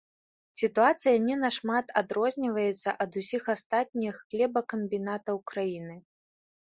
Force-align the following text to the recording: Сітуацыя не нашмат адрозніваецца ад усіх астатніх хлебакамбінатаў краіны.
Сітуацыя 0.59 1.17
не 1.25 1.35
нашмат 1.41 1.93
адрозніваецца 2.01 2.89
ад 3.05 3.11
усіх 3.21 3.43
астатніх 3.55 4.15
хлебакамбінатаў 4.27 5.35
краіны. 5.53 5.95